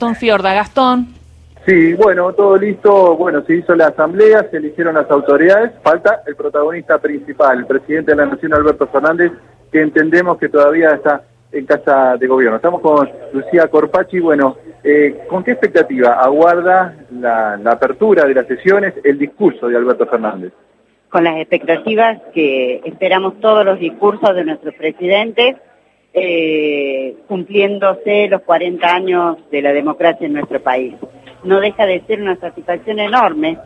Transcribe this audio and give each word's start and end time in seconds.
Gastón 0.00 0.16
Fiorda. 0.16 0.54
Gastón. 0.54 1.08
Sí, 1.66 1.92
bueno, 1.92 2.32
todo 2.32 2.56
listo. 2.56 3.16
Bueno, 3.18 3.42
se 3.42 3.56
hizo 3.56 3.74
la 3.74 3.88
asamblea, 3.88 4.48
se 4.50 4.56
eligieron 4.56 4.94
las 4.94 5.10
autoridades. 5.10 5.72
Falta 5.82 6.22
el 6.26 6.36
protagonista 6.36 6.96
principal, 6.96 7.58
el 7.58 7.66
presidente 7.66 8.12
de 8.12 8.16
la 8.16 8.24
Nación, 8.24 8.54
Alberto 8.54 8.86
Fernández, 8.86 9.30
que 9.70 9.82
entendemos 9.82 10.38
que 10.38 10.48
todavía 10.48 10.92
está 10.92 11.20
en 11.52 11.66
casa 11.66 12.16
de 12.16 12.26
gobierno. 12.26 12.56
Estamos 12.56 12.80
con 12.80 13.10
Lucía 13.34 13.68
Corpachi. 13.68 14.20
Bueno, 14.20 14.56
eh, 14.82 15.20
¿con 15.28 15.44
qué 15.44 15.50
expectativa 15.50 16.12
aguarda 16.14 16.94
la, 17.12 17.58
la 17.58 17.72
apertura 17.72 18.24
de 18.24 18.32
las 18.32 18.46
sesiones, 18.46 18.94
el 19.04 19.18
discurso 19.18 19.68
de 19.68 19.76
Alberto 19.76 20.06
Fernández? 20.06 20.54
Con 21.10 21.24
las 21.24 21.36
expectativas 21.36 22.22
que 22.32 22.80
esperamos 22.86 23.38
todos 23.40 23.66
los 23.66 23.78
discursos 23.78 24.34
de 24.34 24.44
nuestros 24.44 24.74
presidentes 24.76 25.56
eh, 26.12 27.16
cumpliéndose 27.28 28.28
los 28.28 28.42
40 28.42 28.86
años 28.86 29.36
de 29.50 29.62
la 29.62 29.72
democracia 29.72 30.26
en 30.26 30.34
nuestro 30.34 30.60
país. 30.60 30.94
No 31.44 31.60
deja 31.60 31.86
de 31.86 32.00
ser 32.02 32.20
una 32.20 32.36
satisfacción 32.36 32.98
enorme 32.98 33.58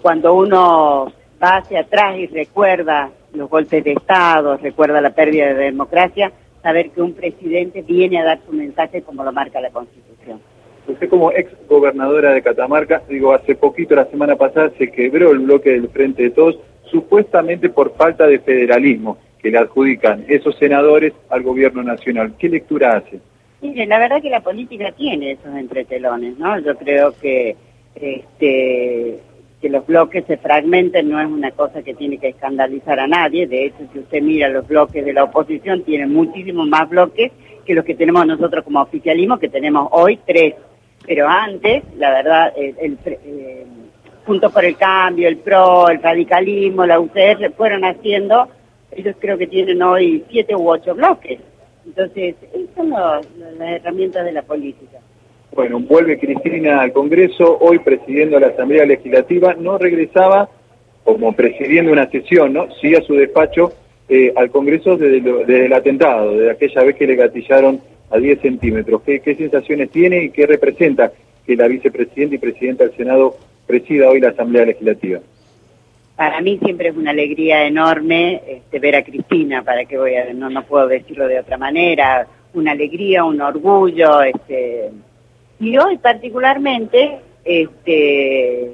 cuando 0.00 0.34
uno 0.34 1.12
va 1.42 1.56
hacia 1.56 1.80
atrás 1.80 2.18
y 2.18 2.26
recuerda 2.26 3.10
los 3.32 3.48
golpes 3.48 3.84
de 3.84 3.92
Estado, 3.92 4.56
recuerda 4.56 5.00
la 5.00 5.10
pérdida 5.10 5.46
de 5.46 5.54
democracia, 5.54 6.32
saber 6.62 6.90
que 6.90 7.00
un 7.00 7.14
presidente 7.14 7.82
viene 7.82 8.20
a 8.20 8.24
dar 8.24 8.40
su 8.44 8.52
mensaje 8.52 9.02
como 9.02 9.24
lo 9.24 9.32
marca 9.32 9.60
la 9.60 9.70
Constitución. 9.70 10.40
Usted 10.86 11.08
como 11.08 11.30
ex 11.30 11.50
gobernadora 11.68 12.32
de 12.32 12.42
Catamarca, 12.42 13.02
digo, 13.08 13.32
hace 13.32 13.54
poquito, 13.54 13.94
la 13.94 14.06
semana 14.06 14.36
pasada, 14.36 14.72
se 14.76 14.90
quebró 14.90 15.30
el 15.30 15.38
bloque 15.38 15.70
del 15.70 15.88
Frente 15.88 16.24
de 16.24 16.30
Todos, 16.30 16.58
supuestamente 16.90 17.70
por 17.70 17.94
falta 17.94 18.26
de 18.26 18.40
federalismo 18.40 19.16
que 19.42 19.50
le 19.50 19.58
adjudican 19.58 20.24
esos 20.28 20.56
senadores 20.56 21.12
al 21.28 21.42
gobierno 21.42 21.82
nacional. 21.82 22.34
¿Qué 22.38 22.48
lectura 22.48 22.96
hace? 22.96 23.20
Mire, 23.60 23.86
la 23.86 23.98
verdad 23.98 24.22
que 24.22 24.30
la 24.30 24.40
política 24.40 24.92
tiene 24.92 25.32
esos 25.32 25.54
entretelones, 25.54 26.38
¿no? 26.38 26.58
Yo 26.60 26.76
creo 26.76 27.12
que 27.20 27.56
este 27.94 29.18
que 29.60 29.68
los 29.68 29.86
bloques 29.86 30.24
se 30.26 30.38
fragmenten 30.38 31.08
no 31.08 31.20
es 31.20 31.28
una 31.28 31.52
cosa 31.52 31.82
que 31.82 31.94
tiene 31.94 32.18
que 32.18 32.30
escandalizar 32.30 32.98
a 32.98 33.06
nadie. 33.06 33.46
De 33.46 33.66
hecho, 33.66 33.78
si 33.92 34.00
usted 34.00 34.20
mira 34.20 34.48
los 34.48 34.66
bloques 34.66 35.04
de 35.04 35.12
la 35.12 35.22
oposición, 35.22 35.84
tienen 35.84 36.12
muchísimos 36.12 36.66
más 36.66 36.88
bloques 36.88 37.30
que 37.64 37.74
los 37.74 37.84
que 37.84 37.94
tenemos 37.94 38.26
nosotros 38.26 38.64
como 38.64 38.82
oficialismo, 38.82 39.38
que 39.38 39.48
tenemos 39.48 39.88
hoy 39.92 40.18
tres. 40.26 40.54
Pero 41.06 41.28
antes, 41.28 41.84
la 41.96 42.10
verdad, 42.10 42.52
el, 42.56 42.74
el, 42.80 42.98
eh, 43.04 43.66
por 44.24 44.64
el 44.64 44.76
Cambio, 44.76 45.28
el 45.28 45.36
PRO, 45.36 45.88
el 45.88 46.02
radicalismo, 46.02 46.84
la 46.84 46.98
UCR 46.98 47.52
fueron 47.56 47.84
haciendo 47.84 48.48
ellos 48.96 49.16
creo 49.18 49.38
que 49.38 49.46
tienen 49.46 49.82
hoy 49.82 50.24
siete 50.30 50.54
u 50.54 50.70
ocho 50.70 50.94
bloques. 50.94 51.40
Entonces, 51.86 52.36
esas 52.52 52.74
son 52.76 52.90
las 52.90 53.26
herramientas 53.60 54.24
de 54.24 54.32
la 54.32 54.42
política. 54.42 54.98
Bueno, 55.54 55.80
vuelve 55.80 56.18
Cristina 56.18 56.80
al 56.80 56.92
Congreso, 56.92 57.58
hoy 57.60 57.78
presidiendo 57.80 58.40
la 58.40 58.48
Asamblea 58.48 58.86
Legislativa, 58.86 59.54
no 59.54 59.76
regresaba 59.76 60.48
como 61.04 61.32
presidiendo 61.34 61.92
una 61.92 62.08
sesión, 62.08 62.52
¿no? 62.52 62.68
Sí 62.80 62.94
a 62.94 63.02
su 63.02 63.14
despacho 63.14 63.72
eh, 64.08 64.32
al 64.36 64.50
Congreso 64.50 64.96
desde, 64.96 65.66
el 65.66 65.72
atentado, 65.72 66.32
desde 66.32 66.50
aquella 66.52 66.84
vez 66.84 66.96
que 66.96 67.06
le 67.06 67.16
gatillaron 67.16 67.80
a 68.10 68.18
10 68.18 68.40
centímetros. 68.40 69.02
¿Qué, 69.02 69.20
¿Qué 69.20 69.34
sensaciones 69.34 69.90
tiene 69.90 70.24
y 70.24 70.30
qué 70.30 70.46
representa 70.46 71.12
que 71.46 71.56
la 71.56 71.66
vicepresidenta 71.66 72.36
y 72.36 72.38
presidenta 72.38 72.84
del 72.84 72.96
Senado 72.96 73.36
presida 73.66 74.08
hoy 74.08 74.20
la 74.20 74.30
Asamblea 74.30 74.64
Legislativa? 74.64 75.20
Para 76.22 76.40
mí 76.40 76.56
siempre 76.62 76.90
es 76.90 76.96
una 76.96 77.10
alegría 77.10 77.66
enorme 77.66 78.40
este, 78.46 78.78
ver 78.78 78.94
a 78.94 79.02
Cristina, 79.02 79.64
para 79.64 79.86
que 79.86 79.98
voy 79.98 80.14
a, 80.14 80.32
no, 80.32 80.50
no 80.50 80.62
puedo 80.62 80.86
decirlo 80.86 81.26
de 81.26 81.40
otra 81.40 81.58
manera, 81.58 82.28
una 82.54 82.70
alegría, 82.70 83.24
un 83.24 83.40
orgullo, 83.40 84.22
este, 84.22 84.92
y 85.58 85.76
hoy 85.76 85.98
particularmente, 85.98 87.18
este, 87.44 88.70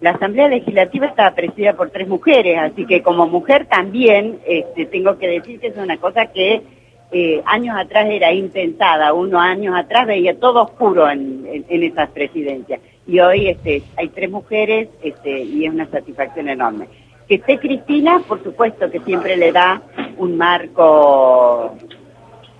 la 0.00 0.10
Asamblea 0.10 0.46
Legislativa 0.46 1.06
estaba 1.06 1.34
presidida 1.34 1.72
por 1.72 1.90
tres 1.90 2.06
mujeres, 2.06 2.58
así 2.60 2.86
que 2.86 3.02
como 3.02 3.26
mujer 3.26 3.66
también, 3.66 4.38
este, 4.46 4.86
tengo 4.86 5.18
que 5.18 5.26
decir 5.26 5.58
que 5.58 5.66
es 5.66 5.76
una 5.76 5.96
cosa 5.96 6.26
que 6.26 6.62
eh, 7.10 7.42
años 7.44 7.76
atrás 7.76 8.06
era 8.08 8.32
impensada, 8.32 9.12
unos 9.14 9.40
años 9.40 9.74
atrás 9.76 10.06
veía 10.06 10.38
todo 10.38 10.62
oscuro 10.62 11.10
en, 11.10 11.64
en 11.68 11.82
esas 11.82 12.08
presidencias 12.10 12.78
y 13.06 13.20
hoy 13.20 13.48
este, 13.48 13.82
hay 13.96 14.08
tres 14.08 14.30
mujeres 14.30 14.88
este, 15.02 15.40
y 15.40 15.66
es 15.66 15.72
una 15.72 15.86
satisfacción 15.86 16.48
enorme. 16.48 16.88
Que 17.28 17.36
esté 17.36 17.58
Cristina, 17.58 18.20
por 18.26 18.42
supuesto 18.42 18.90
que 18.90 19.00
siempre 19.00 19.36
le 19.36 19.52
da 19.52 19.80
un 20.16 20.36
marco 20.36 21.74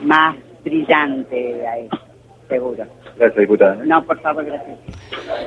más 0.00 0.36
brillante 0.64 1.66
a 1.66 1.78
eso, 1.78 1.98
seguro. 2.48 2.84
Gracias, 3.16 3.38
diputada. 3.38 3.76
No, 3.84 4.04
por 4.04 4.20
favor, 4.20 4.44
gracias. 4.44 4.78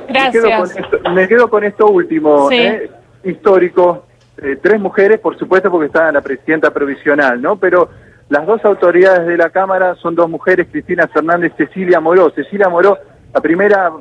Gracias. 0.08 0.92
Me 1.12 1.28
quedo 1.28 1.48
con 1.48 1.62
esto, 1.64 1.86
último, 1.86 2.50
¿eh? 2.50 2.90
histórico. 3.24 4.06
Eh, 4.42 4.58
tres 4.60 4.80
mujeres, 4.80 5.20
por 5.20 5.38
supuesto, 5.38 5.70
porque 5.70 5.86
está 5.86 6.10
la 6.10 6.20
presidenta 6.20 6.72
provisional, 6.72 7.40
¿no? 7.40 7.56
Pero 7.56 7.90
las 8.28 8.46
dos 8.46 8.64
autoridades 8.64 9.26
de 9.26 9.36
la 9.36 9.50
Cámara 9.50 9.94
son 9.96 10.14
dos 10.14 10.28
mujeres, 10.28 10.68
Cristina 10.70 11.06
Fernández, 11.08 11.52
Cecilia 11.56 12.00
Moró. 12.00 12.30
Cecilia 12.30 12.68
Moró, 12.68 12.98
la 13.32 13.40
primera 13.40 13.92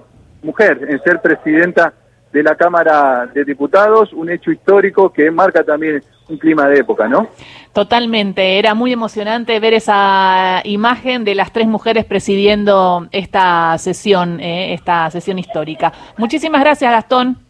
mujer 0.42 0.80
en 0.88 1.02
ser 1.04 1.22
presidenta 1.22 1.94
de 2.32 2.44
la 2.44 2.56
Cámara 2.56 3.28
de 3.34 3.44
Diputados, 3.44 4.14
un 4.14 4.30
hecho 4.30 4.52
histórico 4.52 5.12
que 5.12 5.32
marca 5.32 5.64
también 5.64 6.04
un 6.28 6.38
clima 6.38 6.68
de 6.68 6.80
época, 6.80 7.08
¿no? 7.08 7.28
Totalmente, 7.74 8.60
era 8.60 8.76
muy 8.76 8.94
emocionante 8.94 9.60
ver 9.60 9.74
esa 9.74 10.62
imagen 10.64 11.24
de 11.24 11.34
las 11.34 11.52
tres 11.52 11.68
mujeres 11.68 12.06
presidiendo 12.06 13.08
esta 13.12 13.78
sesión, 13.80 14.40
eh, 14.40 14.74
esta 14.74 15.10
sesión 15.10 15.40
histórica. 15.40 15.92
Muchísimas 16.18 16.62
gracias, 16.62 16.92
Gastón. 16.92 17.49